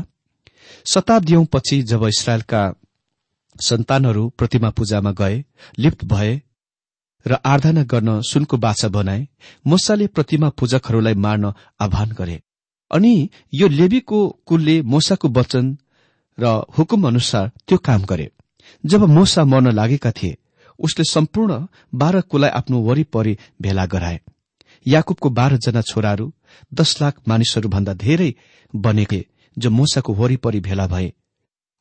शताब्दीौं 0.87 1.45
पछि 1.45 1.83
जब 1.83 2.05
इसरायलका 2.07 2.63
सन्तानहरू 3.57 4.29
प्रतिमा 4.29 4.71
पूजामा 4.71 5.13
गए 5.13 5.45
लिप्त 5.79 6.05
भए 6.05 6.33
र 7.27 7.33
आराधना 7.45 7.83
गर्न 7.83 8.21
सुनको 8.21 8.57
बाछा 8.57 8.89
बनाए 8.89 9.27
मोसाले 9.67 10.07
प्रतिमा 10.07 10.49
पूजकहरूलाई 10.51 11.15
मार्न 11.15 11.53
आह्वान 11.81 12.11
गरे। 12.13 12.41
अनि 12.91 13.15
यो 13.55 13.69
लेबीको 13.69 14.19
कुलले 14.47 14.77
मोसाको 14.83 15.29
वचन 15.29 15.77
र 16.39 16.45
हुकुम 16.79 17.07
अनुसार 17.09 17.51
त्यो 17.69 17.79
काम 17.79 18.05
गरे। 18.05 18.31
जब 18.85 19.03
मोसा 19.09 19.45
मर्न 19.45 19.73
लागेका 19.73 20.11
थिए 20.13 20.37
उसले 20.79 21.05
सम्पूर्ण 21.05 21.67
बाह्र 21.95 22.21
कुललाई 22.21 22.51
आफ्नो 22.51 22.81
वरिपरि 22.81 23.37
भेला 23.63 23.87
गराए। 23.87 24.21
याकुबको 24.87 25.31
बाह्रजना 25.31 25.81
छोराहरू 25.81 26.33
दश 26.75 27.03
लाख 27.03 27.21
मानिसहरू 27.29 27.69
भन्दा 27.69 27.95
धेरै 27.95 28.35
बनेके 28.75 29.25
जो 29.59 29.71
मोसाको 29.71 30.15
वरिपरि 30.15 30.61
भेला 30.61 30.87
भए। 30.87 31.13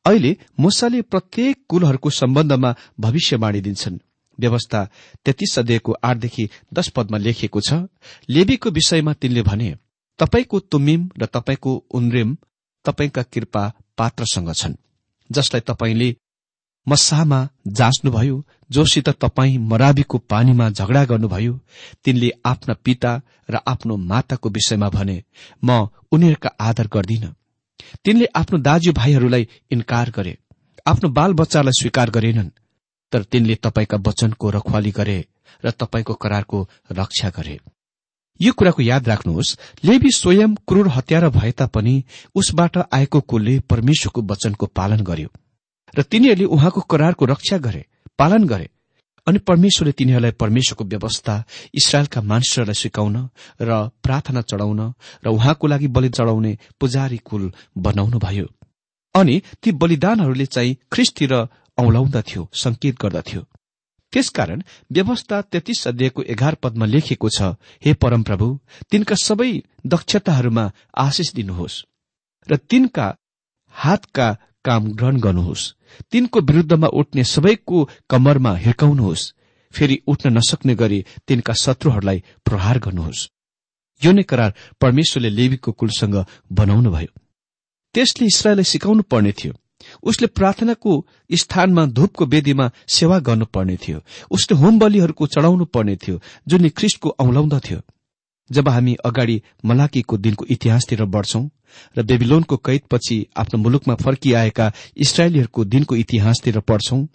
अहिले 0.06 0.36
मोसाले 0.60 1.02
प्रत्येक 1.02 1.64
कुलहरूको 1.68 2.10
सम्बन्धमा 2.10 2.74
भविष्यवाणी 3.00 3.60
दिन्छन्। 3.60 3.98
व्यवस्था 4.38 4.88
तेत्तीस 5.24 5.58
अध्ययको 5.58 5.92
आठदेखि 6.04 6.48
दश 6.72 6.88
पदमा 6.88 7.18
लेखिएको 7.18 7.60
छ 7.60 7.72
लेबीको 8.28 8.70
विषयमा 8.70 9.12
तिनले 9.12 9.42
भने 9.42 9.74
तपाईँको 10.18 10.60
तुमिम 10.60 11.10
र 11.18 11.26
तपाईँको 11.26 11.74
उन्रेम 11.90 12.36
तपाईँका 12.84 13.22
कृपा 13.22 13.72
पात्रसँग 13.98 14.52
छन् 14.52 14.74
जसलाई 15.30 15.60
तपाईँले 15.60 16.16
मसाहमा 16.86 17.48
जाँच्नुभयो 17.68 18.42
जोसित 18.70 19.08
तपाईँ 19.08 19.58
मराबीको 19.58 20.18
पानीमा 20.30 20.68
झगडा 20.70 21.04
गर्नुभयो 21.04 21.58
तिनले 22.04 22.30
आफ्ना 22.46 22.74
पिता 22.84 23.20
र 23.50 23.58
आफ्नो 23.66 23.96
माताको 23.96 24.50
विषयमा 24.50 24.88
भने 24.88 25.22
म 25.64 25.86
उनीहरूका 26.12 26.50
आदर 26.60 26.86
गर्दिन 26.86 27.34
तिनले 28.04 28.26
आफ्नो 28.36 28.58
दाजुभाइहरूलाई 28.58 29.48
इन्कार 29.70 30.10
गरे 30.10 30.36
आफ्नो 30.86 31.08
बाल 31.10 31.32
बच्चालाई 31.32 31.80
स्वीकार 31.80 32.10
गरेनन् 32.10 32.50
तर 33.12 33.22
तिनले 33.22 33.54
तपाईँका 33.54 33.96
वचनको 34.06 34.50
रखवाली 34.50 34.90
गरे 34.90 35.24
र 35.64 35.70
तपाईँको 35.70 36.14
करारको 36.14 36.68
रक्षा 36.92 37.28
गरे। 37.28 37.58
यो 38.40 38.52
कुराको 38.52 38.82
याद 38.82 39.08
राख्नुहोस् 39.08 39.56
लेबी 39.84 40.10
स्वयं 40.10 40.54
क्रूर 40.68 40.88
हत्यारा 40.88 41.28
भए 41.28 41.50
तापनि 41.52 41.94
उसबाट 42.34 42.78
आएको 42.92 43.20
कुलले 43.20 43.58
परमेश्वरको 43.60 44.22
वचनको 44.22 44.66
पालन 44.66 45.00
गर्यो। 45.00 45.28
र 45.96 46.02
तिनीहरूले 46.04 46.44
उहाँको 46.46 46.80
करारको 46.86 47.24
रक्षा 47.26 47.58
गरे 47.58 47.84
पालन 48.18 48.44
गरे 48.46 48.68
अनि 49.26 49.38
परमेश्वरले 49.40 49.92
तिनीहरूलाई 49.92 50.30
परमेश्वरको 50.36 50.84
व्यवस्था 50.86 51.34
इसरायलका 51.74 52.20
मानिसहरूलाई 52.24 52.74
सिकाउन 52.76 53.16
र 53.60 53.70
प्रार्थना 54.02 54.42
चढाउन 54.44 54.80
र 55.24 55.28
उहाँको 55.30 55.66
लागि 55.66 55.88
बलि 55.90 56.08
चढाउने 56.10 56.52
पुजारी 56.80 57.18
कुल 57.24 57.50
बनाउनुभयो 57.78 58.46
अनि 59.14 59.40
ती 59.62 59.72
बलिदानहरूले 59.74 60.46
चाहिँ 60.48 60.76
ख्रिस्टतिर 60.92 61.34
औलाउँदथ्यो 61.78 62.48
संकेत 62.54 62.96
गर्दथ्यो 63.00 63.42
त्यसकारण 64.12 64.62
व्यवस्था 64.92 65.40
तेत्तीस 65.44 65.86
अध्यायको 65.88 66.22
एघार 66.28 66.54
पदमा 66.54 66.86
लेखिएको 66.86 67.28
छ 67.28 67.54
हे 67.82 67.94
परमप्रभु 67.96 68.46
तिनका 68.90 69.14
सबै 69.18 69.50
दक्षताहरूमा 69.86 70.64
आशिष 70.98 71.32
दिनुहोस् 71.34 71.82
र 72.48 72.56
तिनका 72.70 73.06
हातका 73.74 74.28
काम 74.64 74.92
ग्रहण 74.92 75.16
गर्नुहोस्। 75.20 75.72
तिनको 76.12 76.40
विरूद्धमा 76.40 76.88
उठ्ने 76.92 77.24
सबैको 77.24 77.88
कमरमा 78.10 78.54
हिर्काउनुहोस्। 78.56 79.32
फेरि 79.74 79.98
उठ्न 80.06 80.32
नसक्ने 80.38 80.74
गरी 80.74 81.04
तिनका 81.28 81.52
शत्रुहरूलाई 81.52 82.22
प्रहार 82.44 82.78
गर्नुहोस्। 82.78 83.28
यो 84.02 84.12
नै 84.12 84.22
करार 84.22 84.54
परमेश्वरले 84.80 85.30
लेवीको 85.30 85.72
कुलसँग 85.72 86.16
बनाउनुभयो। 86.52 87.12
त्यसले 87.94 88.26
इसरायललाई 88.26 88.64
सिकाउनु 88.64 89.02
पर्ने 89.02 89.32
थियो। 89.32 89.52
उसले 90.02 90.26
प्रार्थनाको 90.26 90.92
स्थानमा 91.32 91.84
धूपको 91.86 92.24
वेदीमा 92.26 92.70
सेवा 92.88 93.18
गर्नुपर्ने 93.18 93.76
थियो। 93.76 93.98
उसले 94.30 94.56
होम 94.58 94.78
बलिहरूको 94.78 95.26
चढ़ाउनु 95.26 95.64
पर्ने 95.64 95.96
थियो 95.96 96.20
जुन 96.48 96.68
ख्रिस्टको 96.68 97.08
औलाउँदथ्यो 97.20 97.78
जब 98.50 98.68
हामी 98.68 98.94
अगाडि 99.04 99.42
मलाकीको 99.64 100.16
दिनको 100.16 100.44
इतिहासतिर 100.44 101.04
बढ्छौं 101.04 101.48
र 101.98 102.02
बेबिलोनको 102.02 102.56
कैदपछि 102.56 103.16
आफ्नो 103.36 103.62
मुलुकमा 103.62 103.94
फर्किआएका 103.94 104.72
इसरायलीहरूको 104.96 105.64
दिनको 105.64 105.96
इतिहासतिर 105.96 106.60
पढ्छौं 106.60 107.06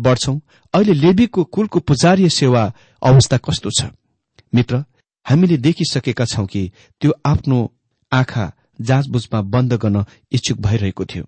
बढ्छौं 0.00 0.38
अहिले 0.74 0.92
लेबीको 0.92 1.44
कुलको 1.44 1.80
पुजारीय 1.80 2.28
सेवा 2.28 2.72
अवस्था 3.02 3.36
कस्तो 3.36 3.70
छ? 3.70 3.90
मित्र 4.54 4.84
हामीले 5.26 5.56
देखिसकेका 5.56 6.24
छौं 6.24 6.46
कि 6.46 6.70
त्यो 7.00 7.12
आफ्नो 7.26 7.72
आँखा 8.12 8.52
जाँचबुझमा 8.80 9.40
बन्द 9.42 9.72
गर्न 9.72 10.04
इच्छुक 10.32 10.58
भइरहेको 10.60 11.04
थियो। 11.04 11.24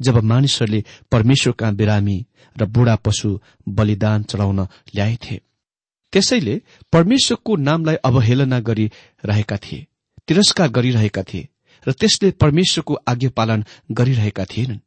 जब 0.00 0.16
मानिसहरूले 0.22 0.84
परमेश्वरका 1.12 1.70
बिरामी 1.70 2.26
र 2.56 2.64
बुढा 2.66 2.96
पशु 2.96 3.40
बलिदान 3.68 4.22
चढाउन 4.22 4.60
ल्याएथे। 4.94 5.40
त्यसैले 6.12 6.54
परमेश्वरको 6.92 7.56
नामलाई 7.56 7.96
अवहेलना 8.04 8.58
गरिरहेका 8.60 9.56
थिए 9.56 9.86
तिरस्कार 10.28 10.68
गरिरहेका 10.68 11.22
थिए 11.22 11.48
र 11.86 11.92
त्यसले 11.92 12.30
परमेश्वरको 12.42 12.94
आज्ञा 13.08 13.30
पालन 13.30 13.64
गरिरहेका 13.90 14.44
थिएनन्। 14.44 14.84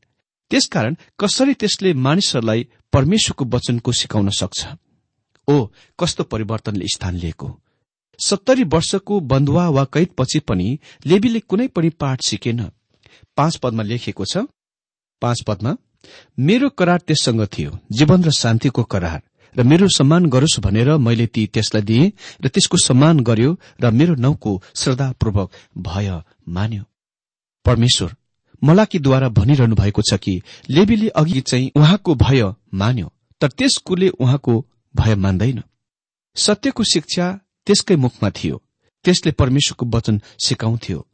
त्यसकारण 0.52 0.96
कसरी 1.20 1.54
त्यसले 1.54 1.94
मानिसहरूलाई 1.96 2.68
परमेश्वरको 2.94 3.46
वचनको 3.46 3.92
सिकाउन 3.92 4.30
सक्छ? 4.30 4.60
ओ 5.48 5.56
कस्तो 6.00 6.24
परिवर्तनले 6.24 6.88
स्थान 6.96 7.16
लिएको? 7.16 7.48
सत्तरी 8.20 8.64
वर्षको 8.64 9.20
बन्धुवा 9.20 9.68
वा 9.70 9.84
कैदपछि 9.94 10.40
पनि 10.40 10.68
लेबीले 11.06 11.40
कुनै 11.40 11.68
पनि 11.68 11.90
पाठ 11.90 12.22
सिकेन। 12.22 12.60
पाँच 13.38 13.56
पदमा 13.64 13.84
लेखिएको 13.84 14.26
छ 14.26 14.44
पाँच 15.22 15.44
पदमा 15.48 15.76
मेरो 16.40 16.70
करार 16.70 17.00
त्यससँग 17.08 17.46
थियो 17.48 17.80
जीवन 17.92 18.24
र 18.24 18.32
शान्तिको 18.32 18.84
करार। 18.84 19.22
र 19.58 19.64
मेरो 19.64 19.88
सम्मान 19.88 20.26
गरोस् 20.26 20.60
भनेर 20.60 20.98
मैले 20.98 21.28
ती 21.28 21.46
त्यसलाई 21.48 21.84
दिए 21.84 22.12
र 22.42 22.48
त्यसको 22.48 22.78
सम्मान 22.78 23.20
गर्यो 23.20 23.58
र 23.82 23.92
मेरो 23.92 24.16
नाउँको 24.16 24.52
श्रद्धापूर्वक 24.76 25.52
भय 25.78 26.10
मान्यो। 26.48 26.84
परमेश्वर 27.66 28.16
मलाकीद्वारा 28.64 29.30
भनिरहनु 29.30 29.76
भएको 29.76 30.02
छ 30.02 30.20
कि 30.20 30.42
लेबीले 30.70 31.10
अघि 31.10 31.42
चाहिँ 31.42 31.72
उहाँको 31.76 32.16
भय 32.16 32.44
मान्यो 32.74 33.12
तर 33.42 33.48
त्यस 33.48 33.78
कुले 33.78 34.10
उहाँको 34.10 34.66
भय 34.96 35.16
मान्दैन। 35.16 35.62
सत्यको 36.36 36.84
शिक्षा 36.84 37.40
त्यसकै 37.66 37.96
मुखमा 37.96 38.30
थियो। 38.30 38.62
त्यसले 39.06 39.32
परमेश्वरको 39.32 39.86
वचन 39.86 40.22
सिकाउँथ्यो। 40.46 41.06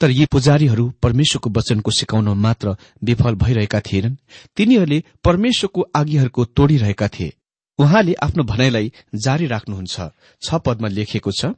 तर 0.00 0.10
यी 0.10 0.26
पुजारीहरू 0.26 0.88
परमेश्वरको 1.02 1.50
वचनको 1.50 1.90
सिकाउन 1.90 2.28
मात्र 2.38 2.76
विफल 3.04 3.34
भइरहेका 3.34 3.80
थिएनन्। 3.80 4.16
तिनीहरूले 4.56 5.02
परमेश्वरको 5.24 5.80
आज्ञाहरूको 5.96 6.44
तोडिरहेका 6.44 7.08
थिए। 7.08 7.32
उहाँले 7.78 8.14
आफ्नो 8.22 8.42
भनाइलाई 8.44 8.92
जारी 9.24 9.46
राख्नुहुन्छ। 9.46 9.96
छ 10.42 10.54
पदमा 10.66 10.88
लेखिएको 10.88 11.30
छ 11.32 11.54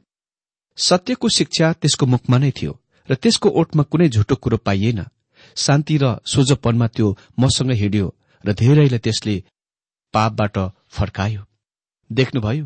सत्यको 0.77 1.29
शिक्षा 1.29 1.73
त्यसको 1.81 2.05
मुखमा 2.05 2.37
नै 2.37 2.51
थियो 2.51 2.73
र 3.09 3.15
त्यसको 3.15 3.49
ओठमा 3.49 3.83
कुनै 3.83 4.07
झुटो 4.09 4.35
कुरो 4.35 4.57
पाइएन। 4.57 5.05
शान्ति 5.55 5.97
र 5.97 6.05
सोझोपनमा 6.25 6.87
त्यो 6.87 7.07
मसँग 7.39 7.71
हिँड्यो 7.73 8.07
र 8.43 8.53
धेरैलाई 8.53 8.99
त्यसले 8.99 9.35
पापबाट 10.13 10.57
फर्कायो। 10.89 11.41
देख्नुभयो 12.09 12.65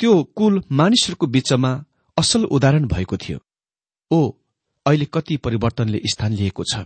त्यो 0.00 0.12
कुल 0.36 0.62
मानिसहरूको 0.72 1.26
बीचमा 1.26 1.72
असल 2.16 2.44
उदाहरण 2.46 2.86
भएको 2.86 3.16
थियो। 3.16 3.38
ओ 4.10 4.18
अहिले 4.86 5.06
कति 5.14 5.36
परिवर्तनले 5.36 6.00
स्थान 6.12 6.32
लिएको 6.32 6.64
छ। 6.64 6.84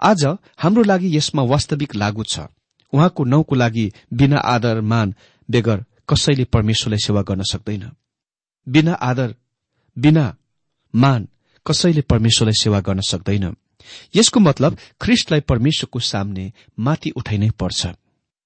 आज 0.00 0.24
हाम्रो 0.58 0.82
लागि 0.82 1.16
यसमा 1.16 1.42
वास्तविक 1.42 1.94
लागू 1.96 2.24
छ। 2.24 2.46
उहाँको 2.92 3.24
नौको 3.24 3.54
लागि 3.54 3.92
बिना 4.12 4.38
आदर 4.38 4.80
मान 4.80 5.14
बेगर 5.48 5.84
कसैले 6.08 6.44
परमेश्वरलाई 6.44 6.98
सेवा 6.98 7.22
गर्न 7.22 7.42
सक्दैन। 7.42 7.90
बिना 8.66 8.92
आदर 8.92 9.34
बिना 9.96 10.36
मान 10.94 11.28
कसैले 11.66 12.00
परमेश्वरलाई 12.02 12.62
सेवा 12.62 12.80
गर्न 12.80 13.00
सक्दैन। 13.00 13.54
यसको 14.16 14.40
मतलब 14.40 14.76
ख्रिष्टलाई 15.00 15.40
परमेश्वरको 15.40 15.98
सामने 16.00 16.52
माथि 16.78 17.10
उठाइनै 17.10 17.50
पर्छ। 17.50 17.86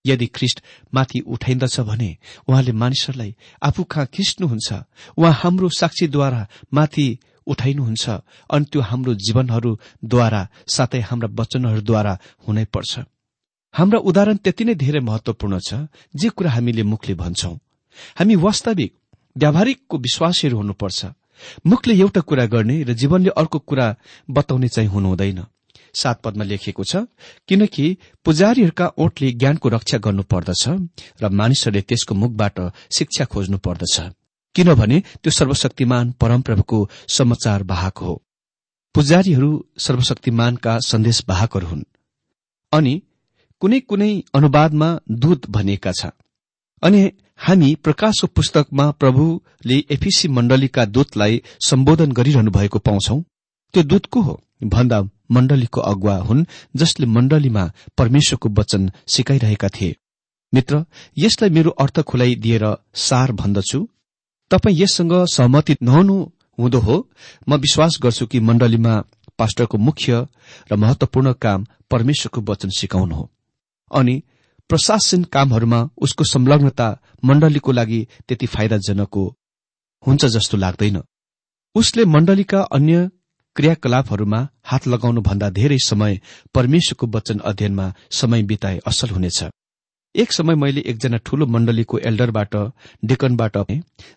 यदि 0.05 0.27
ख्रिष्ट 0.27 0.63
माथि 0.95 1.21
उठाइन्दछ 1.27 1.81
भने 1.81 2.17
उहाँले 2.49 2.73
मानिसहरूलाई 2.73 3.35
आफू 3.63 3.85
कहाँ 3.85 4.07
खिच्नुहुन्छ 4.07 4.73
उहाँ 5.17 5.33
हाम्रो 5.33 5.69
साक्षीद्वारा 5.69 6.47
माथि 6.75 7.07
उठाइनुहुन्छ 7.47 8.05
अनि 8.51 8.65
त्यो 8.65 8.81
हाम्रो 8.81 9.15
जीवनहरूद्वारा 9.15 10.43
साथै 10.69 11.01
हाम्रा 11.01 11.29
वचनहरूद्वारा 11.35 12.19
हुनै 12.49 12.65
पर्छ। 12.65 13.01
हाम्रा 13.77 13.99
उदाहरण 13.99 14.37
त्यति 14.37 14.65
नै 14.65 14.75
धेरै 14.75 15.01
महत्वपूर्ण 15.01 15.59
छ 15.59 15.75
जे 16.15 16.29
कुरा 16.29 16.51
हामीले 16.51 16.83
मुखले 16.83 17.15
भन्छौं। 17.15 17.55
हामी 18.19 18.35
वास्तविक 18.37 18.93
व्यावहारिकको 19.37 19.97
विश्वासीहरू 19.99 20.57
हुनुपर्छ। 20.57 21.01
मुखले 21.67 21.95
एउटा 22.01 22.21
कुरा 22.21 22.47
गर्ने 22.47 22.77
र 22.83 22.93
जीवनले 22.93 23.31
अर्को 23.37 23.59
कुरा 23.59 23.87
बताउने 24.31 24.69
चाहिँ 24.69 24.89
हुनुहुँदैन। 24.89 25.41
सात 25.95 26.21
पदमा 26.25 26.45
लेखिएको 26.45 26.85
छ 26.85 26.97
किनकि 27.49 27.85
पुजारीहरूका 28.25 28.87
ओठले 28.99 29.31
ज्ञानको 29.33 29.69
रक्षा 29.69 29.99
गर्नुपर्दछ 29.99 30.65
र 31.23 31.29
मानिसहरूले 31.31 31.83
त्यसको 31.89 32.15
मुखबाट 32.15 32.57
शिक्षा 32.93 33.25
खोज्नु 33.25 33.59
पर्दछ 33.59 33.97
किनभने 34.55 35.01
त्यो 35.23 35.31
सर्वशक्तिमान 35.31 36.12
परमप्रभुको 36.21 36.79
समाचार 37.09 37.62
वाहक 37.62 37.99
हो। 37.99 38.15
पुजारीहरू 38.95 39.51
सर्वशक्तिमानका 39.79 40.79
सन्देश 40.81 41.23
वाहकहरू 41.29 41.67
हुन्। 41.67 41.83
अनि 42.73 42.95
कुनै 43.61 43.81
कुनै 43.81 44.12
अनुवादमा 44.35 44.88
दूत 45.11 45.51
भनिएका 45.51 45.92
छ 45.92 46.11
अनि 46.83 47.01
हामी 47.37 47.75
प्रकाशको 47.75 48.27
पुस्तकमा 48.27 48.90
प्रभुले 48.90 49.77
एफिसी 49.90 50.29
मण्डलीका 50.29 50.85
दूतलाई 50.85 51.42
सम्बोधन 51.69 52.12
गरिरहनु 52.12 52.51
भएको 52.51 52.79
पाउँछौ। 52.79 53.16
त्यो 53.75 53.83
दूत 53.83 54.07
को 54.07 54.21
हो? 54.21 54.40
भन्दा 54.64 55.03
मण्डलीको 55.31 55.81
अगुवा 55.81 56.16
हुन् 56.16 56.45
जसले 56.77 57.07
मण्डलीमा 57.07 57.64
परमेश्वरको 57.99 58.49
वचन 58.49 58.90
सिकाइरहेका 59.09 59.69
थिए। 59.69 59.97
मित्र 60.55 60.85
यसलाई 61.19 61.51
मेरो 61.51 61.71
अर्थ 61.71 62.01
खुलाइदिएर 62.01 62.64
सार 62.95 63.33
भन्दछु। 63.33 63.81
तपाईँ 64.51 64.79
यससँग 64.83 65.12
सहमति 65.35 65.77
नहुनु 65.83 66.16
हुँदो 66.59 66.79
हो। 66.79 66.97
म 67.49 67.57
विश्वास 67.57 67.99
गर्छु 68.03 68.27
कि 68.27 68.40
मण्डलीमा 68.40 68.95
पास्टरको 69.38 69.79
मुख्य 69.79 70.27
र 70.73 70.77
महत्वपूर्ण 70.77 71.33
काम 71.33 71.66
परमेश्वरको 71.90 72.40
वचन 72.53 72.69
सिकाउनु 72.69 73.14
हो। 73.14 73.31
अनि 73.90 74.22
प्रशासन 74.70 75.25
कामहरूमा 75.25 75.81
उसको 75.99 76.25
संलग्नता 76.25 76.88
मण्डलीको 77.25 77.72
लागि 77.72 78.07
त्यति 78.29 78.46
फाइदाजनक 78.46 79.16
हुन्छ 80.07 80.25
जस्तो 80.27 80.57
लाग्दैन। 80.57 81.03
उसले 81.75 82.05
मण्डलीका 82.05 82.61
अन्य 82.72 83.11
क्रियाकलापहरूमा 83.57 84.49
हात 84.64 84.87
लगाउनु 84.87 85.20
भन्दा 85.20 85.51
धेरै 85.51 85.79
समय 85.79 86.20
परमेश्वरको 86.55 87.07
वचन 87.07 87.38
अध्ययनमा 87.38 87.92
समय 88.11 88.42
बिताए 88.42 88.79
असल 88.87 89.09
हुनेछ। 89.09 89.44
एक 90.14 90.33
समय 90.33 90.55
मैले 90.55 90.81
एकजना 90.81 91.16
ठूलो 91.16 91.46
मण्डलीको 91.46 91.99
एल्डरबाट 91.99 92.57
डेकनबाट 93.05 93.57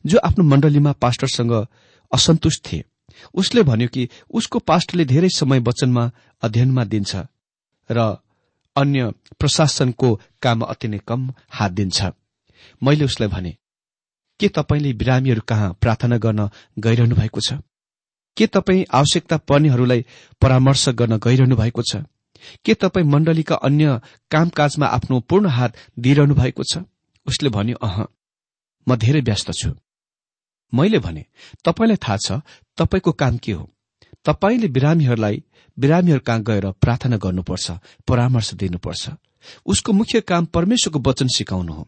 जो 0.06 0.18
आफ्नो 0.18 0.44
मण्डलीमा 0.44 0.92
पास्टरसँग 0.92 1.54
असन्तुष्ट 2.12 2.66
थिए। 2.66 2.84
उसले 3.34 3.64
भन्यो 3.64 3.88
कि 3.88 4.08
उसको 4.30 4.60
पास्टरले 4.60 5.06
धेरै 5.06 5.30
समय 5.30 5.60
वचनमा 5.60 6.12
अध्ययनमा 6.42 6.84
दिन्छ 6.84 7.16
र 7.90 8.18
अन्य 8.82 9.12
प्रशासनको 9.40 10.14
काम 10.42 10.62
अति 10.62 10.88
नै 10.88 11.00
कम 11.08 11.32
हात 11.50 11.72
दिन्छ। 11.72 12.12
मैले 12.84 13.06
उसलाई 13.06 13.30
भने 13.30 13.56
के 14.40 14.48
तपाईँले 14.48 14.94
बिरामीहरू 14.94 15.42
कहाँ 15.42 15.74
प्रार्थना 15.82 16.18
गर्न 16.18 16.50
गइरहनु 16.80 17.16
भएको 17.16 17.42
छ? 17.42 17.54
के 18.38 18.48
तपाईँ 18.48 18.86
आवश्यकता 18.94 19.38
पर्नेहरूलाई 19.38 20.06
परामर्श 20.42 20.90
गर्न 20.90 21.18
गइरहनु 21.18 21.56
भएको 21.56 21.82
छ? 21.82 22.04
के 22.66 22.74
तपाईँ 22.74 23.06
मण्डलीका 23.06 23.56
अन्य 23.56 24.00
कामकाजमा 24.32 24.88
आफ्नो 24.88 25.20
पूर्ण 25.20 25.48
हात 25.48 25.78
दिइरहनु 26.00 26.36
भएको 26.36 26.64
छ? 26.64 26.78
उसले 27.28 27.50
भन्यो 27.50 27.76
अह 27.82 28.04
म 28.88 28.96
धेरै 28.96 29.22
व्यस्त 29.22 29.52
छु। 29.52 29.76
मैले 30.74 31.00
भने 31.00 31.26
तपाईँलाई 31.66 31.98
थाहा 31.98 32.18
छ 32.18 32.42
तपाईँको 32.78 33.12
काम 33.12 33.38
के 33.38 33.52
हो? 33.52 33.70
तपाईँले 34.26 34.68
बिरामीहरूलाई 34.68 35.44
बिरामीहरू 35.78 36.20
कहाँ 36.20 36.44
गएर 36.44 36.72
प्रार्थना 36.72 37.18
गर्नुपर्छ 37.18 37.72
परामर्श 38.08 38.54
दिनुपर्छ? 38.54 39.10
उसको 39.66 39.94
मुख्य 39.94 40.22
काम 40.22 40.46
परमेश्वरको 40.46 41.00
वचन 41.00 41.28
सिकाउनु 41.28 41.74
हो। 41.74 41.88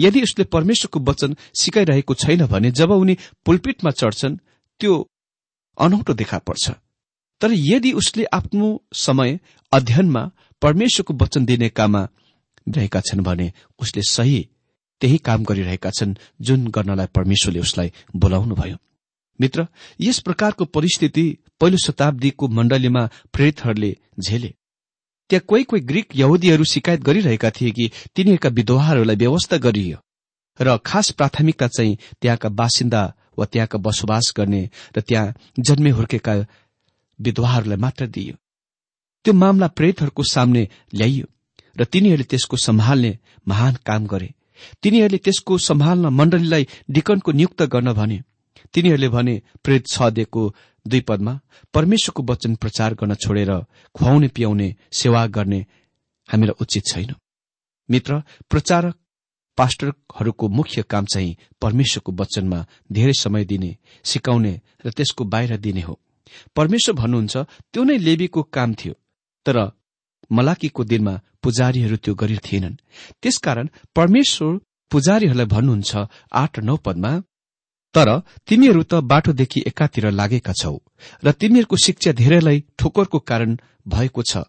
यदि 0.00 0.22
उसले 0.22 0.44
परमेश्वरको 0.44 1.00
वचन 1.00 1.36
सिकाइरहेको 1.54 2.14
छैन 2.14 2.46
भने 2.46 2.70
जब 2.70 2.90
उनी 2.90 3.16
पुलपिटमा 3.46 3.90
चढ्छन् 3.90 4.36
त्यो 4.80 5.10
अनौठो 5.78 6.14
देखा 6.14 6.38
पर्छ। 6.38 6.70
तर 7.40 7.52
यदि 7.52 7.92
उसले 7.92 8.24
आफ्नो 8.24 8.82
समय 8.94 9.38
अध्ययनमा 9.72 10.30
परमेश्वरको 10.62 11.14
वचन 11.14 11.44
दिने 11.44 11.68
काममा 11.68 12.08
रहेका 12.68 13.00
छन् 13.00 13.20
भने 13.20 13.52
उसले 13.78 14.02
सही 14.02 14.48
त्यही 15.00 15.18
काम 15.18 15.44
गरिरहेका 15.44 15.90
छन् 15.90 16.14
जुन 16.40 16.66
गर्नलाई 16.68 17.06
परमेश्वरले 17.06 17.60
उसलाई 17.60 17.92
बोलाउनुभयो। 18.16 18.76
मित्र 19.40 19.66
यस 20.00 20.18
प्रकारको 20.20 20.64
परिस्थिति 20.64 21.38
पहिलो 21.60 21.76
शताब्दीको 21.76 22.48
मण्डलीमा 22.48 23.02
प्रेरितहरूले 23.32 23.96
झेले। 24.20 24.54
त्यहाँ 25.30 25.44
कोही 25.48 25.64
कोही 25.64 25.82
ग्रीक 25.82 26.16
यहुदीहरू 26.16 26.64
शिकायत 26.64 27.00
गरिरहेका 27.00 27.50
थिए 27.50 27.70
कि 27.70 27.90
तिनीहरूका 28.16 28.48
विधवाहरूलाई 28.48 29.16
व्यवस्था 29.16 29.56
गरियो 29.56 29.98
र 30.60 30.76
खास 30.86 31.10
प्राथमिकता 31.10 31.66
चाहिँ 31.68 31.98
त्यहाँका 32.20 32.48
बासिन्दा 32.48 33.02
वा 33.38 33.44
त्यहाँका 33.44 33.78
बसोबास 33.78 34.32
गर्ने 34.36 34.62
र 34.96 35.00
त्यहाँ 35.00 35.34
जन्मे 35.60 35.90
हुर्केका 35.90 36.34
विधवाहरूलाई 37.18 37.78
मात्र 37.78 38.06
दिइयो 38.06 38.34
त्यो 39.24 39.34
मामला 39.34 39.66
प्रेतहरूको 39.68 40.22
सामने 40.22 40.68
ल्याइयो 40.94 41.26
र 41.80 41.84
तिनीहरूले 41.84 42.24
त्यसको 42.24 42.56
सम्हाल्ने 42.56 43.18
महान 43.48 43.74
काम 43.86 44.06
गरे। 44.06 44.34
तिनीहरूले 44.82 45.18
त्यसको 45.18 45.58
सम्हाल्न 45.58 46.06
मण्डलीलाई 46.06 46.68
डिकनको 46.90 47.32
नियुक्त 47.32 47.62
गर्न 47.62 47.92
भने 47.92 48.22
तिनीहरूले 48.74 49.08
भने 49.08 49.34
प्रेत 49.64 49.86
छ 49.86 50.10
दिएको 50.10 50.42
दुई 50.86 51.00
पदमा 51.00 51.40
परमेश्वरको 51.74 52.22
वचन 52.22 52.54
प्रचार 52.54 52.94
गर्न 52.94 53.14
छोडेर 53.14 53.52
खुवाउने 53.94 54.28
पियाउने 54.28 54.68
सेवा 54.92 55.26
गर्ने 55.26 55.60
हामीलाई 56.28 56.56
उचित 56.60 56.82
छैन। 56.92 57.14
मित्र 57.90 58.22
प्रचारक 58.50 58.94
पास्टरहरूको 59.56 60.48
मुख्य 60.48 60.82
काम 60.82 61.04
चाहिँ 61.04 61.36
परमेश्वरको 61.60 62.12
वचनमा 62.12 62.66
धेरै 62.92 63.12
समय 63.12 63.44
दिने 63.44 63.76
सिकाउने 64.04 64.60
र 64.86 64.90
त्यसको 64.90 65.24
बाहिर 65.24 65.56
दिने 65.56 65.80
हो। 65.80 66.00
परमेश्वर 66.56 66.94
भन्नुहुन्छ 66.94 67.36
त्यो 67.72 67.84
नै 67.84 67.98
लेबीको 67.98 68.42
काम 68.42 68.74
थियो 68.74 68.94
तर 69.46 69.56
मलाकीको 70.32 70.84
दिनमा 70.84 71.14
पुजारीहरू 71.42 71.96
त्यो 71.96 72.14
गरिर्थेनन् 72.14 72.80
त्यसकारण 73.22 73.68
परमेश्वर 73.94 74.58
पुजारीहरूलाई 74.90 75.46
भन्नुहुन्छ 75.46 75.92
आठ 76.32 76.58
नौ 76.58 76.76
पदमा 76.76 77.12
तर 77.94 78.08
तिमीहरू 78.48 78.82
त 78.82 78.94
बाटोदेखि 79.02 79.60
एकातिर 79.66 80.10
लागेका 80.10 80.52
छौ 80.52 80.76
र 81.24 81.32
तिमीहरूको 81.32 81.76
शिक्षा 81.76 82.12
धेरैलाई 82.12 82.64
ठोकरको 82.78 83.18
कारण 83.20 83.56
भएको 83.88 84.22
छ। 84.22 84.44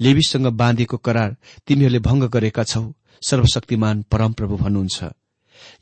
लेबीसँग 0.00 0.46
बाँधिएको 0.52 0.96
करार 0.96 1.36
तिमीहरूले 1.66 1.98
भंग 1.98 2.22
गरेका 2.28 2.64
छौ। 2.64 2.84
सर्वशक्तिमान 3.22 4.02
परमप्रभु 4.02 4.56
भन्नुहुन्छ। 4.56 4.98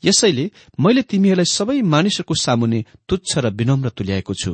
यसैले 0.03 0.45
मैले 0.79 1.01
तिमीहरूलाई 1.01 1.49
सबै 1.51 1.81
मानिसहरूको 1.93 2.35
सामुने 2.35 2.79
तुच्छ 3.09 3.37
र 3.37 3.49
विनम्र 3.49 3.89
तुल्याएको 3.89 4.33
छु। 4.33 4.53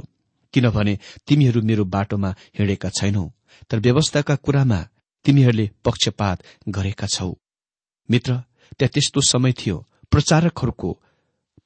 किनभने 0.53 0.93
तिमीहरू 1.27 1.61
मेरो 1.61 1.83
बाटोमा 1.85 2.29
हिँडेका 2.57 2.89
छैनौ 2.89 3.25
तर 3.69 3.79
व्यवस्थाका 3.79 4.35
कुरामा 4.35 4.79
तिमीहरूले 5.25 5.69
पक्षपात 5.85 6.43
गरेका 6.69 7.07
छौ। 7.07 7.31
मित्र 8.09 8.31
त्यहाँ 8.79 8.91
त्यस्तो 8.93 9.21
समय 9.21 9.51
थियो। 9.51 9.77
प्रचारकहरूको 10.11 10.89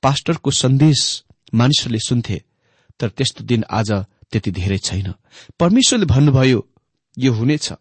पास्टरको 0.04 0.52
सन्देश 0.52 1.24
मानिसहरूले 1.54 2.00
सुन्थे 2.00 2.42
तर 3.00 3.10
त्यस्तो 3.10 3.44
दिन 3.44 3.64
आज 3.72 3.92
त्यति 4.32 4.52
धेरै 4.52 4.78
छैन। 4.78 5.14
परमेश्वरले 5.60 6.06
भन्नुभयो 6.06 6.68
यो 7.18 7.34
हुनेछ। 7.34 7.74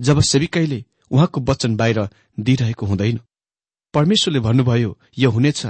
जब 0.00 0.20
सेविकाईले 0.20 0.84
उहाँको 1.10 1.40
वचन 1.40 1.76
बाहिर 1.76 2.08
दिइरहेको 2.40 2.86
हुँदैन। 2.86 3.20
परमेश्वरले 3.94 4.40
भन्नुभयो 4.40 4.98
यो 5.18 5.30
हुनेछ। 5.30 5.66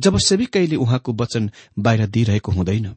जब 0.00 0.18
सेविकाईले 0.18 0.76
उहाँको 0.76 1.12
वचन 1.12 1.50
बाहिर 1.78 2.06
दिइरहेको 2.06 2.52
हुँदैन। 2.52 2.96